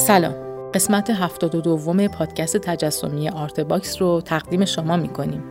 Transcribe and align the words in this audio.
سلام. 0.00 0.34
قسمت 0.74 1.10
72 1.10 1.60
دوم 1.60 2.08
پادکست 2.08 2.56
تجسمی 2.56 3.28
آرت 3.28 3.60
باکس 3.60 4.02
رو 4.02 4.20
تقدیم 4.20 4.64
شما 4.64 4.96
می‌کنیم. 4.96 5.42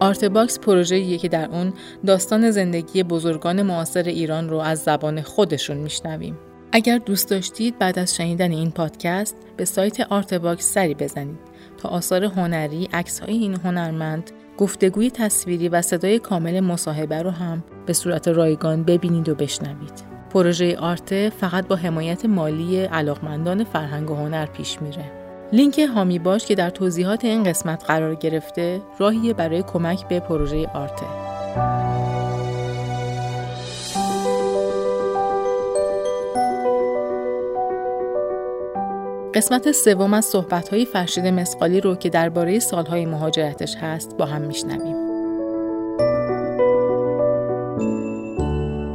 آرت 0.00 0.24
باکس 0.24 0.58
پروژه‌ایه 0.58 1.18
که 1.18 1.28
در 1.28 1.50
اون 1.50 1.72
داستان 2.06 2.50
زندگی 2.50 3.02
بزرگان 3.02 3.62
معاصر 3.62 4.02
ایران 4.02 4.48
رو 4.48 4.58
از 4.58 4.78
زبان 4.78 5.22
خودشون 5.22 5.76
میشنویم. 5.76 6.38
اگر 6.72 6.98
دوست 6.98 7.30
داشتید 7.30 7.78
بعد 7.78 7.98
از 7.98 8.14
شنیدن 8.14 8.50
این 8.50 8.70
پادکست 8.70 9.36
به 9.56 9.64
سایت 9.64 10.00
آرت 10.00 10.34
باکس 10.34 10.72
سری 10.72 10.94
بزنید 10.94 11.38
تا 11.78 11.88
آثار 11.88 12.24
هنری، 12.24 12.88
عکس‌های 12.92 13.34
این 13.34 13.54
هنرمند، 13.54 14.30
گفتگوی 14.58 15.10
تصویری 15.10 15.68
و 15.68 15.82
صدای 15.82 16.18
کامل 16.18 16.60
مصاحبه 16.60 17.22
رو 17.22 17.30
هم 17.30 17.64
به 17.86 17.92
صورت 17.92 18.28
رایگان 18.28 18.82
ببینید 18.82 19.28
و 19.28 19.34
بشنوید. 19.34 20.13
پروژه 20.34 20.76
آرته 20.76 21.32
فقط 21.40 21.68
با 21.68 21.76
حمایت 21.76 22.24
مالی 22.24 22.80
علاقمندان 22.84 23.64
فرهنگ 23.64 24.10
و 24.10 24.14
هنر 24.14 24.46
پیش 24.46 24.82
میره. 24.82 25.04
لینک 25.52 25.78
هامی 25.78 26.18
باش 26.18 26.46
که 26.46 26.54
در 26.54 26.70
توضیحات 26.70 27.24
این 27.24 27.44
قسمت 27.44 27.84
قرار 27.84 28.14
گرفته 28.14 28.82
راهیه 28.98 29.34
برای 29.34 29.62
کمک 29.62 30.08
به 30.08 30.20
پروژه 30.20 30.66
آرته. 30.74 31.06
قسمت 39.34 39.72
سوم 39.72 40.14
از 40.14 40.24
صحبت‌های 40.24 40.84
فرشید 40.84 41.26
مسقالی 41.26 41.80
رو 41.80 41.94
که 41.94 42.08
درباره 42.08 42.58
سالهای 42.58 43.06
مهاجرتش 43.06 43.76
هست 43.76 44.16
با 44.16 44.26
هم 44.26 44.42
میشنویم. 44.42 44.96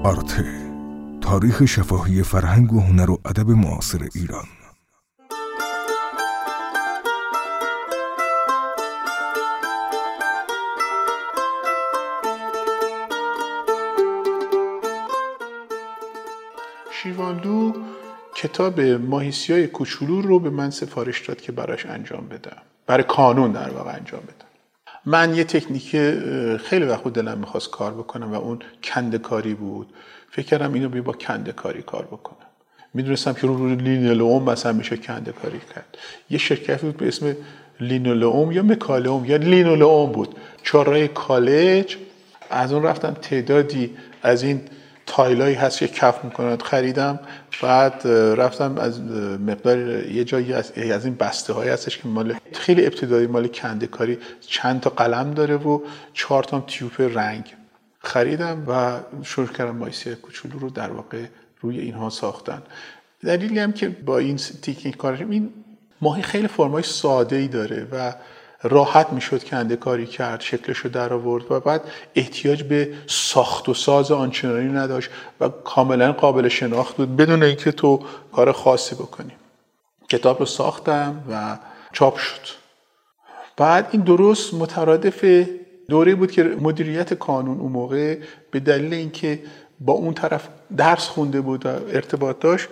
آرته 0.03 0.68
تاریخ 1.29 1.65
شفاهی 1.65 2.23
فرهنگ 2.23 2.73
و 2.73 2.79
هنر 2.79 3.11
و 3.11 3.19
ادب 3.25 3.49
معاصر 3.49 4.07
ایران. 4.15 4.45
شیروانلو 16.91 17.73
کتاب 18.35 18.82
ماهی 18.82 19.54
سیاه 19.54 19.68
کوچولو 19.67 20.21
رو 20.21 20.39
به 20.39 20.49
من 20.49 20.70
سفارش 20.70 21.27
داد 21.27 21.41
که 21.41 21.51
براش 21.51 21.85
انجام 21.85 22.27
بدم 22.27 22.57
برای 22.87 23.04
کانون 23.04 23.51
در 23.51 23.70
واقع 23.70 23.95
انجام 23.95 24.21
بدم 24.21 24.49
من 25.05 25.35
یه 25.35 25.43
تکنیک 25.43 25.91
خیلی 26.57 26.85
وقت 26.85 27.07
دلم 27.07 27.37
می‌خواست 27.37 27.71
کار 27.71 27.93
بکنم 27.93 28.32
و 28.32 28.35
اون 28.35 28.59
کندکاری 28.84 29.54
بود. 29.54 29.93
فکر 30.32 30.46
کردم 30.46 30.74
اینو 30.74 30.90
بیا 30.90 31.02
با 31.02 31.13
کنده 31.13 31.52
کاری 31.52 31.82
کار 31.82 32.05
بکنم. 32.05 32.48
می‌دونستم 32.94 33.34
که 33.34 33.48
رو 33.48 33.58
روی 33.58 33.76
لینولوم 33.76 34.44
مثلا 34.44 34.74
میشه 34.74 34.98
کنده 34.98 35.32
کاری 35.32 35.60
کرد. 35.76 35.98
یه 36.30 36.38
شرکت 36.38 36.82
بود 36.82 36.98
به 36.98 37.08
اسم 37.08 37.35
لینولوم 37.80 38.52
یا 38.52 38.63
مکالوم 38.63 39.26
یا 39.26 39.38
لینولوم 39.38 40.12
بود. 40.12 40.35
چهارراه 40.63 41.07
کالج. 41.07 41.98
از 42.50 42.74
اون 42.74 42.84
رفتم 42.84 43.13
تعدادی 43.22 43.98
از 44.24 44.44
این 44.44 44.62
تایلایی 45.05 45.55
هست 45.55 45.80
که 45.80 45.88
کف 45.88 46.24
می‌کنند 46.24 46.62
خریدم. 46.62 47.20
بعد 47.62 48.07
رفتم 48.38 48.77
از 48.77 49.02
مقدار 49.48 49.77
یه 50.05 50.24
جایی 50.24 50.54
از, 50.54 50.72
از 50.72 51.05
این 51.05 51.16
بسته 51.16 51.54
های 51.54 51.70
هستش 51.70 51.98
که 51.98 52.07
مال 52.07 52.35
خیلی 52.54 52.85
ابتدایی 52.85 53.27
مال 53.27 53.48
کنده 53.48 53.88
کاری 53.88 54.18
چند 54.41 54.82
تا 54.82 54.90
قلم 54.90 55.34
داره 55.34 55.55
و 55.55 55.80
چهار 56.13 56.44
تا 56.44 56.60
تیوپ 56.68 57.18
رنگ. 57.18 57.55
خریدم 57.99 58.63
و 58.67 58.99
شروع 59.23 59.47
کردم 59.47 59.75
مایسی 59.75 60.15
کوچولو 60.15 60.59
رو 60.59 60.69
در 60.69 60.91
واقع 60.91 61.25
روی 61.61 61.79
اینها 61.79 62.09
ساختن. 62.09 62.61
دلیلی 63.23 63.59
هم 63.59 63.71
که 63.71 63.89
با 63.89 64.17
این 64.17 64.38
تکنیک 64.38 64.97
کارش 64.97 65.22
این 65.22 65.53
ماهی 66.01 66.22
خیلی 66.22 66.47
فرمای 66.47 66.83
ساده 66.83 67.35
ای 67.35 67.47
داره 67.47 67.88
و 67.91 68.13
راحت 68.63 69.09
می‌شد 69.09 69.43
کنده 69.43 69.75
کاری 69.75 70.05
کرد 70.05 70.41
شکلش 70.41 70.77
رو 70.77 70.89
در 70.89 71.13
آورد 71.13 71.51
و 71.51 71.59
بعد 71.59 71.81
احتیاج 72.15 72.63
به 72.63 72.93
ساخت 73.07 73.69
و 73.69 73.73
ساز 73.73 74.11
آنچنانی 74.11 74.69
نداشت 74.69 75.09
و 75.39 75.49
کاملا 75.49 76.11
قابل 76.11 76.47
شناخت 76.47 76.97
بود 76.97 77.15
بدون 77.15 77.43
اینکه 77.43 77.71
تو 77.71 78.05
کار 78.31 78.51
خاصی 78.51 78.95
بکنی. 78.95 79.31
کتاب 80.09 80.39
رو 80.39 80.45
ساختم 80.45 81.23
و 81.31 81.57
چاپ 81.93 82.17
شد. 82.17 82.59
بعد 83.57 83.88
این 83.91 84.01
درست 84.01 84.53
مترادف 84.53 85.45
دوره 85.89 86.16
بود 86.16 86.31
که 86.31 86.44
مدیریت 86.44 87.13
کانون 87.13 87.59
اون 87.59 87.72
موقع 87.72 88.17
به 88.51 88.59
دلیل 88.59 88.94
اینکه 88.94 89.39
با 89.79 89.94
اون 89.94 90.13
طرف 90.13 90.47
درس 90.77 91.07
خونده 91.07 91.41
بود 91.41 91.66
و 91.66 91.69
ارتباط 91.69 92.39
داشت 92.39 92.67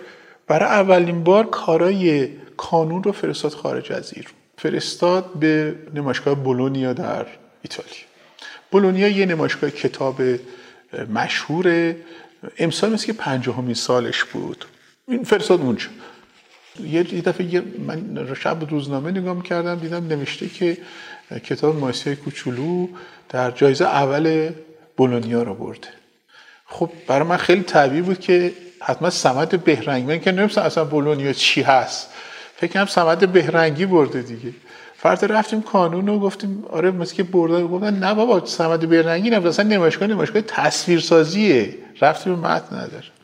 برای 0.46 0.68
اولین 0.68 1.24
بار 1.24 1.46
کارای 1.46 2.28
کانون 2.56 3.02
رو 3.02 3.12
فرستاد 3.12 3.52
خارج 3.52 3.92
از 3.92 4.12
ایران. 4.14 4.32
فرستاد 4.58 5.32
به 5.40 5.74
نمایشگاه 5.94 6.34
بولونیا 6.34 6.92
در 6.92 7.26
ایتالیا 7.62 8.08
بولونیا 8.70 9.08
یه 9.08 9.26
نمایشگاه 9.26 9.70
کتاب 9.70 10.20
مشهوره. 11.14 11.96
امسال 12.58 12.92
مثل 12.92 13.06
که 13.06 13.12
پنجاهمین 13.12 13.74
سالش 13.74 14.24
بود. 14.24 14.64
این 15.08 15.24
فرستاد 15.24 15.60
اونجا. 15.60 15.88
یه 16.86 17.02
دفعه 17.02 17.62
من 17.86 18.28
شب 18.40 18.70
روزنامه 18.70 19.10
نگاه 19.10 19.36
می‌کردم 19.36 19.74
دیدم 19.74 20.06
نوشته 20.06 20.48
که 20.48 20.76
کتاب 21.44 21.76
ماسی 21.76 22.16
کوچولو 22.16 22.88
در 23.28 23.50
جایزه 23.50 23.84
اول 23.84 24.50
بولونیا 24.96 25.42
رو 25.42 25.54
برده. 25.54 25.88
خب 26.66 26.90
برای 27.06 27.28
من 27.28 27.36
خیلی 27.36 27.62
طبیعی 27.62 28.02
بود 28.02 28.20
که 28.20 28.52
حتما 28.80 29.10
سمت 29.10 29.54
بهرنگی 29.54 30.06
من 30.06 30.20
که 30.20 30.32
نمیستم 30.32 30.60
اصلا 30.60 30.84
بولونیا 30.84 31.32
چی 31.32 31.62
هست. 31.62 32.10
فکر 32.56 32.72
کنم 32.72 32.86
سمت 32.86 33.24
بهرنگی 33.24 33.86
برده 33.86 34.22
دیگه. 34.22 34.52
فرد 34.96 35.32
رفتیم 35.32 35.62
کانون 35.62 36.06
رو 36.06 36.18
گفتیم 36.18 36.64
آره 36.70 36.90
مثل 36.90 37.14
که 37.14 37.22
برده. 37.22 37.62
گفتن 37.64 37.98
نه 37.98 38.14
بابا 38.14 38.46
سمت 38.46 38.84
بهرنگی 38.84 39.30
نه 39.30 39.46
اصلا 39.46 39.68
نمایشگاه 39.68 40.08
نمایشگاه 40.08 40.42
تصویرسازیه. 40.42 41.74
رفتیم 42.00 42.32
متن 42.32 42.76
نداره. 42.76 43.17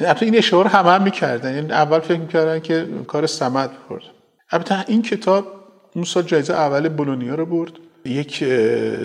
البته 0.00 0.26
این 0.26 0.36
اشاره 0.36 0.68
همه 0.68 0.90
هم 0.90 1.02
می‌کردن. 1.02 1.54
یعنی 1.54 1.72
اول 1.72 2.00
فکر 2.00 2.18
می‌کردن 2.18 2.60
که 2.60 2.86
کار 3.06 3.26
سمت 3.26 3.70
برد. 3.90 4.02
البته 4.50 4.84
این 4.88 5.02
کتاب 5.02 5.46
اون 5.94 6.04
سال 6.04 6.22
جایزه 6.22 6.54
اول 6.54 6.88
بولونیا 6.88 7.34
رو 7.34 7.46
برد. 7.46 7.72
یک 8.04 8.44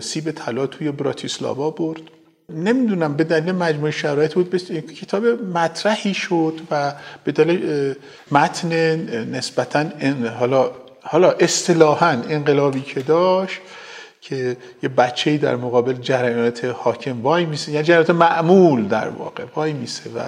سیب 0.01 0.31
طلا 0.31 0.67
توی 0.67 0.91
براتیسلاوا 0.91 1.71
برد. 1.71 2.01
نمی‌دونم 2.49 3.13
به 3.13 3.23
دلیل 3.23 3.55
مجموعه 3.55 3.91
شرایط 3.91 4.33
بود. 4.33 4.55
کتاب 5.01 5.25
مطرحی 5.25 6.13
شد 6.13 6.53
و 6.71 6.93
به 7.23 7.31
دلیل 7.31 7.93
متن 8.31 8.73
نسبتا 9.35 9.85
حالا 10.39 10.71
حالا 11.03 11.31
اصطلاحا 11.31 12.07
انقلابی 12.07 12.81
که 12.81 12.99
داشت 12.99 13.61
که 14.21 14.57
یه 14.83 14.89
بچه 14.89 15.37
در 15.37 15.55
مقابل 15.55 15.93
جریانات 15.93 16.65
حاکم 16.65 17.21
وای 17.21 17.45
میسه 17.45 17.71
یعنی 17.71 17.83
جریانات 17.83 18.09
معمول 18.09 18.87
در 18.87 19.09
واقع 19.09 19.43
وای 19.55 19.73
میسه 19.73 20.09
و 20.09 20.19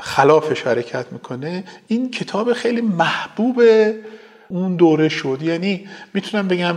خلافش 0.00 0.62
حرکت 0.62 1.06
می‌کنه 1.12 1.64
این 1.86 2.10
کتاب 2.10 2.52
خیلی 2.52 2.80
محبوب 2.80 3.62
اون 4.48 4.76
دوره 4.76 5.08
شد. 5.08 5.38
یعنی 5.42 5.88
می‌تونم 6.14 6.48
بگم 6.48 6.76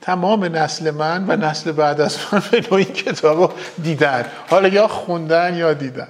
تمام 0.00 0.44
نسل 0.44 0.90
من 0.90 1.24
و 1.28 1.36
نسل 1.36 1.72
بعد 1.72 2.00
از 2.00 2.18
من 2.32 2.42
به 2.50 2.72
این 2.72 2.84
کتاب 2.84 3.54
دیدن. 3.82 4.24
حالا 4.50 4.68
یا 4.68 4.88
خوندن 4.88 5.54
یا 5.54 5.74
دیدن. 5.74 6.08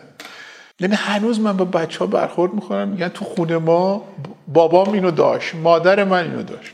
یعنی 0.80 0.94
هنوز 0.94 1.40
من 1.40 1.56
با 1.56 1.64
بچه 1.64 1.98
ها 1.98 2.06
برخورد 2.06 2.54
می‌کنم 2.54 2.88
میگن 2.88 3.08
تو 3.08 3.24
خونه 3.24 3.58
ما 3.58 4.04
بابام 4.48 4.92
اینو 4.92 5.10
داشت 5.10 5.54
مادر 5.54 6.04
من 6.04 6.22
اینو 6.22 6.42
داشت. 6.42 6.72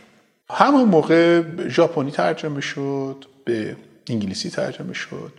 همون 0.51 0.89
موقع 0.89 1.43
ژاپنی 1.69 2.11
ترجمه 2.11 2.61
شد 2.61 3.25
به 3.45 3.77
انگلیسی 4.09 4.51
ترجمه 4.51 4.93
شد. 4.93 5.33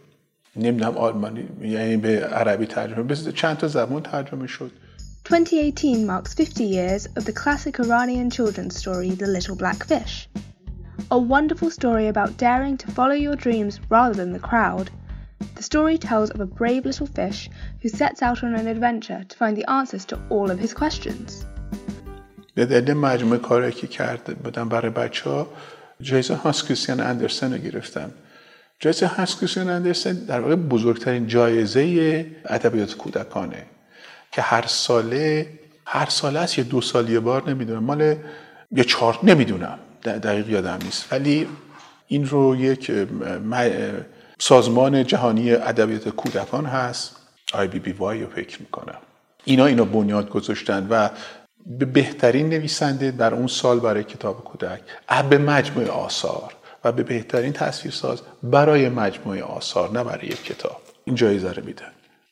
نمی‌دونم 0.56 0.98
آلمانی 0.98 1.48
یعنی 1.62 1.98
به 1.98 2.20
عربی 2.26 2.66
ترجمه 2.66 3.04
به 3.04 3.16
چند 3.16 3.58
تا 3.58 3.68
زبان 3.68 4.04
ترجمه 4.04 4.48
شد 4.48 4.72
2018 5.26 6.06
marks 6.08 6.34
50 6.34 6.64
years 6.64 7.06
of 7.18 7.26
the 7.26 7.34
classic 7.34 7.80
Iranian 7.80 8.30
children's 8.32 8.76
story 8.76 9.12
The 9.12 9.28
Little 9.28 9.56
Black 9.56 9.86
Fish. 9.86 10.28
A 11.12 11.20
wonderful 11.20 11.70
story 11.70 12.08
about 12.08 12.38
daring 12.38 12.78
to 12.78 12.92
follow 12.98 13.18
your 13.26 13.36
dreams 13.36 13.80
rather 13.90 14.16
than 14.20 14.32
the 14.34 14.48
crowd. 14.50 14.90
The 15.56 15.64
story 15.72 15.98
tells 15.98 16.30
of 16.32 16.40
a 16.42 16.46
brave 16.60 16.84
little 16.86 17.10
fish 17.20 17.40
who 17.82 17.90
sets 17.90 18.22
out 18.28 18.44
on 18.44 18.56
an 18.56 18.68
adventure 18.68 19.22
to 19.30 19.38
find 19.42 19.56
the 19.56 19.70
answers 19.80 20.06
to 20.06 20.16
all 20.30 20.50
of 20.52 20.60
his 20.60 20.74
questions. 20.74 21.46
به 22.56 22.66
دلیل 22.66 22.94
مجموعه 22.94 23.40
کاری 23.40 23.72
که 23.72 23.88
کرده 23.88 24.34
بودم 24.34 24.70
برای 24.70 24.90
بچه 24.90 25.30
ها 25.30 25.48
جایزه 26.02 26.40
کریستیان 26.68 27.00
اندرسن 27.00 27.54
رو 27.54 27.60
گرفتم 27.60 28.12
جایزه 28.80 29.10
کریستیان 29.40 29.70
اندرسن 29.70 30.14
در 30.14 30.40
واقع 30.40 30.56
بزرگترین 30.56 31.28
جایزه 31.28 32.26
ادبیات 32.46 32.94
کودکانه 32.94 33.66
که 34.32 34.42
هر 34.42 34.66
ساله 34.68 35.48
هر 35.86 36.10
ساله 36.10 36.40
است 36.40 36.58
یه 36.58 36.64
دو 36.64 36.82
سال 36.82 37.10
یه 37.10 37.20
بار 37.20 37.50
نمی‌دونم. 37.50 37.84
مال 37.84 38.16
یه 38.72 38.84
چهار 38.84 39.20
نمی‌دونم. 39.24 39.80
دقیق 40.04 40.50
یادم 40.50 40.80
نیست. 40.84 41.14
ولی 41.14 41.48
این 42.08 42.28
رو 42.28 42.56
یک 42.56 42.92
سازمان 44.40 45.04
جهانی 45.04 45.52
ادبیات 45.52 46.10
کودکان 46.10 46.66
هست. 46.66 47.16
آی 47.54 47.68
بی 47.68 47.80
بی 47.80 47.92
وای 47.92 48.22
رو 48.22 48.30
فکر 48.30 48.62
می‌کنم. 48.62 48.98
اینا 49.44 49.66
اینا 49.66 49.86
بنیاد 49.86 50.30
گذاشتن 50.30 50.88
و 50.90 51.10
به 51.66 51.86
بهترین 51.86 52.50
نویسنده 52.50 53.12
در 53.12 53.34
اون 53.34 53.48
سال 53.48 53.80
برای 53.80 54.04
کتاب 54.04 54.44
کودک 54.44 54.82
به 55.30 55.38
مجموعه 55.38 55.90
آثار. 55.90 56.54
و 56.84 56.92
به 56.92 57.04
بهترین 57.04 57.54
تصویرساز 57.54 58.22
برای 58.44 58.90
مجموعه 58.90 59.44
آثار 59.44 59.92
نه 59.92 60.04
برای 60.04 60.28
یک 60.28 60.44
کتاب. 60.44 60.82
این 61.06 61.16
جایزه 61.16 61.52
رو 61.54 61.66
میدن. 61.66 61.92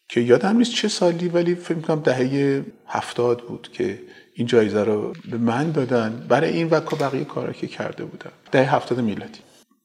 که 0.10 0.22
یادم 0.22 0.58
نیست 0.58 0.74
چه 0.74 0.88
سالی 0.88 1.28
ولی 1.28 1.56
فکر 1.56 1.80
کنم 1.80 2.00
دهه 2.00 2.66
هفتاد 2.88 3.42
بود 3.42 3.70
که 3.74 4.00
این 4.34 4.48
جایزه 4.48 4.84
رو 4.84 5.14
به 5.32 5.38
من 5.38 5.72
دادن. 5.72 6.26
برای 6.30 6.50
این 6.50 6.70
و 6.70 6.80
بقیه 6.80 7.24
کارا 7.24 7.54
که 7.54 7.68
کرده 7.68 8.06
بودم 8.06 8.32
دهه 8.52 8.76
هفتاد 8.76 9.00
میلادی. 9.00 9.40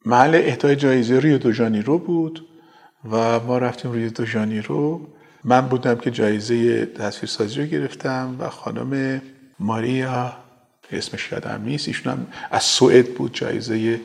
محل 0.06 0.34
اهدای 0.34 0.76
جایزه 0.76 1.20
ریو 1.20 1.38
دو 1.38 1.52
رو 1.82 1.98
بود 1.98 2.46
و 3.10 3.40
ما 3.40 3.58
رفتیم 3.58 3.92
ریو 3.92 4.10
دو 4.10 4.24
رو 4.68 5.08
من 5.44 5.60
بودم 5.60 5.94
که 5.94 6.10
جایزه 6.10 6.86
تصویرسازی 6.86 7.60
رو 7.60 7.66
گرفتم 7.66 8.36
و 8.38 8.48
خانم 8.48 9.22
ماریا 9.60 10.32
اسمش 10.92 11.32
یادم 11.32 11.62
نیست 11.64 11.88
ایشون 11.88 12.12
هم 12.12 12.26
از 12.50 12.62
سوئد 12.62 13.14
بود 13.14 13.34
جایزه 13.34 14.00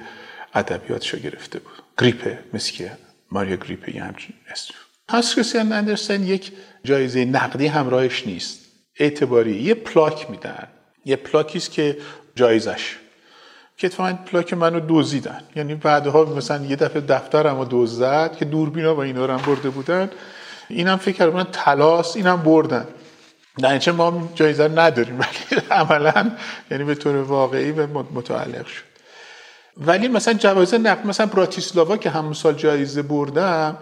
ادبیاتش 0.57 1.13
رو 1.13 1.19
گرفته 1.19 1.59
بود. 1.59 1.83
گریپه 1.97 2.39
مثل 2.53 2.73
که 2.73 2.91
ماریا 3.31 3.55
گریپه 3.55 3.95
یه 3.95 4.03
همچین 4.03 4.35
اسم. 4.51 4.73
هانس 5.09 5.35
کریستیان 5.35 5.71
اندرسن 5.71 6.23
یک 6.23 6.51
جایزه 6.83 7.25
نقدی 7.25 7.67
همراهش 7.67 8.27
نیست. 8.27 8.59
اعتباری 8.95 9.61
یه 9.61 9.73
پلاک 9.73 10.29
میدن. 10.29 10.67
یه 11.05 11.15
پلاکی 11.15 11.57
است 11.57 11.71
که 11.71 11.97
جایزش. 12.35 12.95
که 13.77 13.87
اتفاقا 13.87 14.13
پلاک 14.13 14.53
منو 14.53 14.81
دزدیدن. 14.89 15.41
یعنی 15.55 15.75
بعدها 15.75 16.25
مثلا 16.25 16.65
یه 16.65 16.75
دفعه 16.75 17.01
دفترمو 17.01 17.65
دزدد 17.69 18.35
که 18.37 18.45
دوربینا 18.45 18.93
با 18.93 19.03
اینا 19.03 19.25
رو 19.25 19.37
برده 19.37 19.69
بودن. 19.69 20.09
اینم 20.69 20.97
فکر 20.97 21.15
کردم 21.17 21.43
تلاس 21.43 22.15
اینم 22.15 22.43
بردن. 22.43 22.87
نه 23.59 23.91
ما 23.91 24.29
جایزه 24.35 24.67
نداریم 24.67 25.19
ولی 25.19 25.61
عملا 25.71 26.31
یعنی 26.71 26.83
به 26.83 26.95
طور 26.95 27.15
واقعی 27.15 27.71
به 27.71 27.85
متعلق 27.85 28.65
شد. 28.65 28.86
ولی 29.79 30.07
مثلا 30.07 30.33
جوایز 30.33 30.73
نقد 30.73 31.07
مثلا 31.07 31.25
براتیسلاوا 31.25 31.97
که 31.97 32.09
همون 32.09 32.33
سال 32.33 32.53
جایزه 32.53 33.01
بردم 33.01 33.77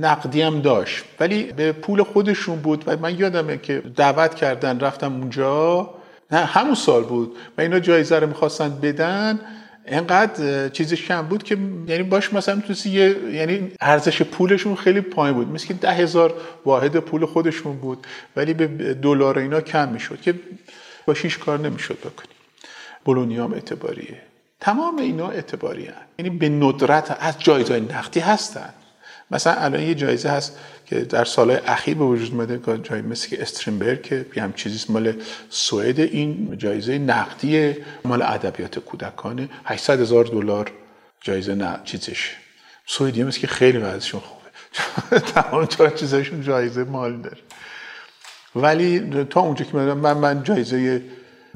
نقدی 0.00 0.42
هم 0.42 0.60
داشت. 0.60 1.04
ولی 1.20 1.42
به 1.42 1.72
پول 1.72 2.02
خودشون 2.02 2.56
بود 2.56 2.84
و 2.86 2.96
من 2.96 3.18
یادمه 3.18 3.58
که 3.58 3.82
دعوت 3.96 4.34
کردن 4.34 4.80
رفتم 4.80 5.12
اونجا. 5.12 5.90
نه 6.30 6.38
همون 6.38 6.74
سال 6.74 7.04
بود. 7.04 7.36
و 7.58 7.60
اینا 7.60 7.78
جایزه 7.80 8.18
رو 8.18 8.26
می‌خواستن 8.26 8.68
بدن. 8.68 9.40
انقدر 9.86 10.68
چیزش 10.68 11.02
کم 11.06 11.22
بود 11.22 11.42
که 11.42 11.56
یعنی 11.86 12.02
باش 12.02 12.32
مثلا 12.32 12.54
می‌تونستی 12.54 12.90
یه 12.90 13.16
یعنی 13.32 13.72
ارزش 13.80 14.22
پولشون 14.22 14.74
خیلی 14.74 15.00
پایین 15.00 15.36
بود. 15.36 15.48
مثل 15.48 15.66
که 15.66 15.74
ده 15.74 15.90
هزار 15.90 16.34
واحد 16.64 16.96
پول 16.96 17.26
خودشون 17.26 17.76
بود 17.76 18.06
ولی 18.36 18.54
به 18.54 18.94
دلار 18.94 19.38
اینا 19.38 19.60
کم 19.60 19.88
می‌شد 19.88 20.20
که 20.20 20.34
با 21.06 21.14
شیش 21.14 21.38
کار 21.38 21.58
نمی‌شد 21.58 21.98
بکنی. 21.98 22.28
بولونیام 23.04 23.52
اعتباریه. 23.52 24.20
تمام 24.60 24.98
اینا 24.98 25.28
اعتباری 25.28 25.86
هست. 25.86 26.06
یعنی 26.18 26.30
به 26.30 26.48
ندرت 26.48 27.16
از 27.20 27.38
جایزه 27.38 27.80
نقدی 27.80 28.20
هستن. 28.20 28.74
مثلا 29.30 29.52
الان 29.52 29.82
یه 29.82 29.94
جایزه 29.94 30.28
هست 30.28 30.58
که 30.86 31.00
در 31.00 31.24
سالهای 31.24 31.60
اخیر 31.66 31.94
به 31.94 32.04
وجود 32.04 32.32
اومده 32.32 32.78
جای 32.82 33.02
مثل 33.02 33.28
که 33.28 33.42
استرینبرگ 33.42 34.02
که 34.32 34.42
هم 34.42 34.52
چیزی 34.52 34.92
مال 34.92 35.12
سوئد 35.50 36.00
این 36.00 36.58
جایزه 36.58 36.98
نقدی 36.98 37.74
مال 38.04 38.22
ادبیات 38.22 38.78
کودکانه. 38.78 39.48
800 39.64 40.00
هزار 40.00 40.24
دلار 40.24 40.72
جایزه 41.20 41.54
نه 41.54 41.80
چیزش. 41.84 42.36
سوئدی 42.86 43.24
مثل 43.24 43.40
که 43.40 43.46
خیلی 43.46 43.78
وضعشون 43.78 44.20
خوبه. 44.20 45.20
تمام 45.34 45.64
تا 45.64 45.90
چیزشون 45.90 46.42
جایزه 46.42 46.84
مال 46.84 47.16
داره. 47.16 47.38
ولی 48.56 49.24
تا 49.24 49.40
اونجا 49.40 49.64
که 49.64 49.76
من 49.76 50.12
من 50.12 50.42
جایزه 50.42 51.02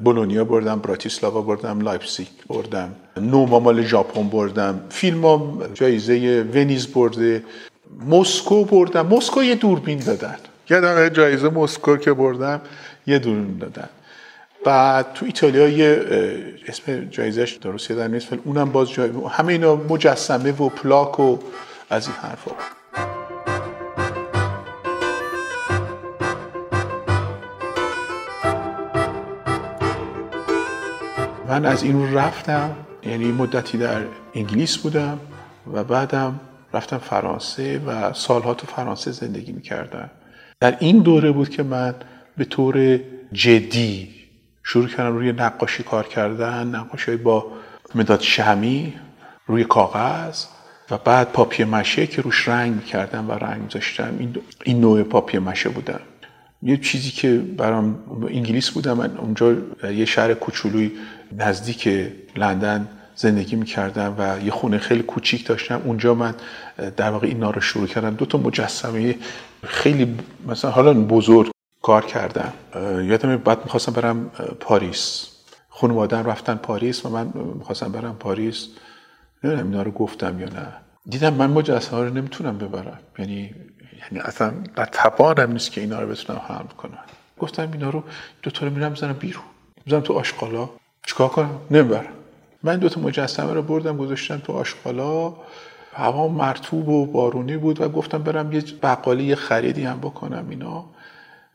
بولونیا 0.04 0.44
بردم 0.44 0.78
براتیسلاوا 0.78 1.42
بردم 1.42 1.80
لایپزیگ 1.80 2.26
بردم. 2.48 2.94
نوما 3.16 3.58
مال 3.60 3.82
ژاپن 3.82 4.28
بردم. 4.28 4.80
فیلم 4.90 5.60
جایزه 5.74 6.46
ونیز 6.54 6.86
برده. 6.86 7.44
مسکو 8.08 8.64
بردم. 8.64 9.06
مسکو 9.06 9.42
یه 9.42 9.54
دوربین 9.54 9.98
دادن. 9.98 10.36
یادم 10.70 11.08
جایزه 11.08 11.48
مسکو 11.48 11.96
که 11.96 12.12
بردم 12.12 12.60
یه 13.06 13.18
دوربین 13.18 13.58
دادن. 13.58 13.88
بعد 14.64 15.12
تو 15.12 15.26
ایتالیا 15.26 15.68
یه 15.68 16.04
اسم 16.68 17.04
جایزش 17.04 17.58
درست 17.62 17.90
یادم 17.90 18.14
نیست 18.14 18.28
اونم 18.44 18.72
باز 18.72 18.90
جای 18.90 19.10
همه 19.30 19.52
اینا 19.52 19.74
مجسمه 19.76 20.52
و 20.52 20.68
پلاک 20.68 21.20
و 21.20 21.38
از 21.90 22.06
این 22.06 22.16
حرفا. 22.16 22.50
من 31.50 31.64
از 31.66 31.82
این 31.82 32.14
رفتم 32.14 32.70
یعنی 33.02 33.32
مدتی 33.32 33.78
در 33.78 34.02
انگلیس 34.34 34.76
بودم 34.76 35.20
و 35.72 35.84
بعدم 35.84 36.40
رفتم 36.74 36.98
فرانسه 36.98 37.78
و 37.86 38.12
سالها 38.12 38.54
تو 38.54 38.66
فرانسه 38.66 39.10
زندگی 39.10 39.52
می‌کردم. 39.52 40.10
در 40.60 40.76
این 40.80 40.98
دوره 40.98 41.32
بود 41.32 41.48
که 41.48 41.62
من 41.62 41.94
به 42.36 42.44
طور 42.44 43.00
جدی 43.32 44.08
شروع 44.62 44.88
کردم 44.88 45.16
روی 45.16 45.32
نقاشی 45.32 45.82
کار 45.82 46.06
کردن 46.06 46.66
نقاشی 46.66 47.16
با 47.16 47.46
مداد 47.94 48.20
شمی 48.20 48.94
روی 49.46 49.64
کاغذ 49.64 50.44
و 50.90 50.98
بعد 50.98 51.32
پاپیه 51.32 51.66
مشه 51.66 52.06
که 52.06 52.22
روش 52.22 52.48
رنگ 52.48 52.74
می‌کردم 52.74 53.30
و 53.30 53.32
رنگ 53.32 53.62
میذاشتم. 53.62 54.14
این, 54.18 54.36
این 54.64 54.80
نوع 54.80 55.02
پاپیه 55.02 55.40
مشه 55.40 55.68
بودم. 55.68 56.00
یه 56.62 56.76
چیزی 56.76 57.10
که 57.10 57.38
برام 57.38 57.98
انگلیس 58.28 58.70
بودم 58.70 58.96
من 58.96 59.16
اونجا 59.16 59.56
یه 59.92 60.04
شهر 60.04 60.34
کوچولوی 60.34 60.90
نزدیک 61.32 61.88
لندن 62.36 62.88
زندگی 63.14 63.56
می‌کردم 63.56 64.14
و 64.18 64.44
یه 64.44 64.50
خونه 64.50 64.78
خیلی 64.78 65.02
کوچیک 65.02 65.46
داشتم. 65.46 65.82
اونجا 65.84 66.14
من 66.14 66.34
در 66.96 67.10
واقع 67.10 67.26
اینا 67.26 67.50
رو 67.50 67.60
شروع 67.60 67.86
کردم. 67.86 68.14
دو 68.14 68.26
تا 68.26 68.38
مجسمه 68.38 69.14
خیلی 69.64 70.16
مثلا 70.46 70.70
حالا 70.70 70.94
بزرگ 70.94 71.50
کار 71.82 72.04
کردم. 72.06 72.52
یادم 73.04 73.36
بعد 73.36 73.58
می‌خواستم 73.64 73.92
برم 73.92 74.30
پاریس. 74.60 75.26
خانوادم 75.68 76.24
رفتن 76.24 76.54
پاریس 76.54 77.06
و 77.06 77.08
من 77.08 77.32
می‌خواستم 77.58 77.92
برم 77.92 78.16
پاریس. 78.16 78.68
نمی‌دونم 79.44 79.66
اینا 79.66 79.82
رو 79.82 79.90
گفتم 79.90 80.40
یا 80.40 80.48
نه. 80.48 80.66
دیدم 81.06 81.34
من 81.34 81.50
مجسمه 81.50 82.00
رو 82.00 82.14
نمی‌تونم 82.14 82.58
ببرم. 82.58 82.98
یعنی 83.18 83.54
یعنی 84.02 84.20
اصلا 84.24 84.52
در 84.76 84.86
توانم 84.86 85.52
نیست 85.52 85.72
که 85.72 85.80
اینا 85.80 86.00
رو 86.00 86.08
بتونم 86.08 86.40
حمل 86.48 86.68
کنم. 86.78 87.04
گفتم 87.38 87.72
اینا 87.72 87.90
رو 87.90 88.04
دو 88.42 88.50
تا 88.50 88.66
رو 88.66 88.72
میرم 88.72 88.92
بزنم 88.92 89.12
بیرون. 89.12 89.44
تو 90.04 90.14
آشغالا. 90.14 90.70
چیکار 91.06 91.28
کنم؟ 91.28 91.50
نمی‌برم. 91.70 92.12
من 92.62 92.76
دو 92.76 92.88
تا 92.88 93.00
مجسمه 93.00 93.52
رو 93.52 93.62
بردم 93.62 93.96
گذاشتم 93.96 94.38
تو 94.38 94.52
آشغالا. 94.52 95.34
هوا 95.92 96.28
مرتوب 96.28 96.88
و 96.88 97.06
بارونی 97.06 97.56
بود 97.56 97.80
و 97.80 97.88
گفتم 97.88 98.22
برم 98.22 98.52
یه 98.52 98.62
بقالی 98.82 99.34
خریدی 99.34 99.84
هم 99.84 99.98
بکنم 99.98 100.46
اینا. 100.50 100.84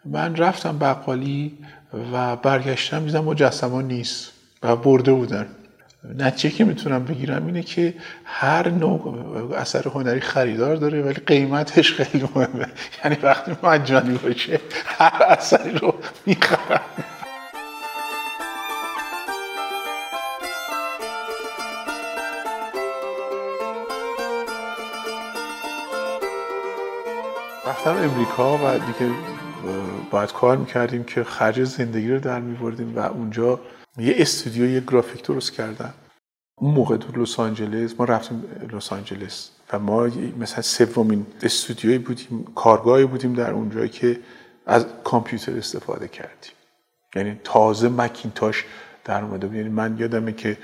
من 0.06 0.36
رفتم 0.36 0.78
بقالی 0.78 1.58
و 2.14 2.36
برگشتم 2.36 3.06
دیدم 3.06 3.24
مجسمه 3.24 3.84
نیست 3.84 4.32
و 4.64 4.76
برده 4.76 5.12
بودن. 5.14 5.48
نتیجه 6.18 6.56
که 6.56 6.64
می‌تونم 6.64 7.06
بگیرم 7.06 7.46
اینه 7.46 7.64
که 7.64 7.94
هر 8.26 8.70
نوع 8.70 9.54
اثر 9.58 9.88
هنری 9.88 10.20
خریدار 10.20 10.76
داره 10.76 11.02
ولی 11.02 11.14
قیمتش 11.14 11.94
خیلی 11.94 12.30
مهمه. 12.36 12.68
یعنی 13.04 13.18
وقتی 13.24 13.56
مجانی 13.64 14.18
باشه 14.18 14.60
هر 14.86 15.24
اثری 15.30 15.72
رو 15.72 15.96
می‌خرم. 16.26 16.82
رفتم 27.76 27.98
امریکا 27.98 28.58
و 28.58 28.80
دیگه 28.80 29.14
باید 30.12 30.32
کار 30.32 30.58
می‌کردیم 30.58 31.04
که 31.04 31.24
خرج 31.24 31.64
زندگی 31.64 32.12
رو 32.12 32.20
در 32.20 32.40
میبردیم 32.40 32.96
و 32.96 33.00
اونجا 33.00 33.60
یه 33.98 34.16
استودیو 34.18 34.66
یه 34.66 34.80
گرافیک 34.80 35.24
درست 35.24 35.54
کردم 35.54 35.94
اون 36.56 36.74
موقع 36.74 36.98
تو 36.98 37.22
لس 37.22 37.40
آنجلس 37.40 37.94
ما 38.00 38.06
رفتیم 38.06 38.44
لس 38.74 38.94
آنجلس 38.94 39.50
و 39.74 39.80
ما 39.80 40.10
مثلا 40.40 40.62
سومین 40.62 41.26
استودیویی 41.42 41.98
بودیم 41.98 42.46
کارگاهی 42.56 43.06
بودیم 43.06 43.34
در 43.34 43.52
اونجا 43.52 43.88
که 43.88 44.20
از 44.66 44.86
کامپیوتر 45.04 45.58
استفاده 45.58 46.08
کردیم. 46.08 46.52
یعنی 47.16 47.40
تازه 47.44 47.90
مکینتاش 47.90 48.66
در 49.06 49.24
اومده 49.24 49.58
یعنی 49.58 49.70
من 49.70 49.98
یادمه 50.00 50.34
که 50.34 50.58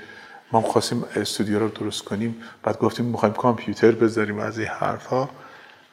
ما 0.52 0.60
خواستیم 0.60 1.04
استودیو 1.16 1.58
رو 1.58 1.68
درست 1.68 2.04
کنیم 2.04 2.36
بعد 2.62 2.78
گفتیم 2.78 3.06
می‌خوایم 3.06 3.34
کامپیوتر 3.34 3.90
بذاریم 3.90 4.38
از 4.38 4.58
این 4.58 4.68
حرفها. 4.68 5.30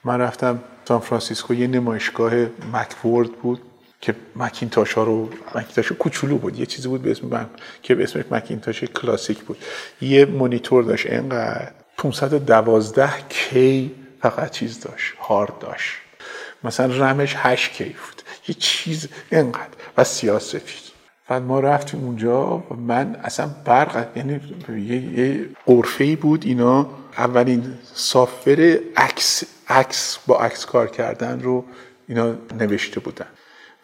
من 0.03 0.21
رفتم 0.21 0.59
سان 0.89 0.99
فرانسیسکو 0.99 1.53
یه 1.53 1.67
نمایشگاه 1.67 2.33
مکورد 2.73 3.31
بود 3.31 3.61
که 4.01 4.15
مکینتاش 4.35 4.93
ها 4.93 5.03
رو 5.03 5.29
مکینتاش 5.55 5.91
کوچولو 5.91 6.37
بود. 6.37 6.59
یه 6.59 6.65
چیزی 6.65 6.87
بود 6.87 7.01
به 7.01 7.11
اسم 7.11 7.27
من 7.27 7.49
که 7.81 7.95
به 7.95 8.03
اسم 8.03 8.23
مکینتاش 8.31 8.83
کلاسیک 8.83 9.39
بود. 9.39 9.57
یه 10.01 10.25
مونیتور 10.25 10.83
داشت. 10.83 11.05
اینقدر 11.05 11.71
512 11.97 13.09
کی 13.29 13.91
فقط 14.21 14.51
چیز 14.51 14.79
داشت. 14.79 15.13
هارد 15.19 15.59
داشت. 15.59 15.93
مثلا 16.63 16.95
رمش 16.95 17.33
8 17.37 17.71
کی 17.71 17.83
بود. 17.83 18.21
یه 18.47 18.55
چیز 18.59 19.07
اینقدر. 19.31 19.77
و 19.97 20.03
سیاه 20.03 20.39
سفید. 20.39 20.88
بعد 21.29 21.41
ما 21.43 21.59
رفتیم 21.59 22.03
اونجا 22.03 22.63
من 22.87 23.15
اصلا 23.23 23.49
برق 23.65 24.07
یعنی 24.15 24.39
یه, 24.69 25.19
یه 25.19 25.45
قرفه 25.65 26.15
بود 26.15 26.45
اینا. 26.45 26.89
اولین 27.17 27.63
سافر 27.83 28.79
عکس 28.97 29.43
عکس 29.67 30.19
با 30.27 30.39
عکس 30.39 30.65
کار 30.65 30.87
کردن 30.87 31.39
رو 31.39 31.65
اینا 32.07 32.33
نوشته 32.59 32.99
بودن. 32.99 33.25